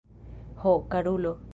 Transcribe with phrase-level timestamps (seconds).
[0.63, 1.37] Ho, karulo!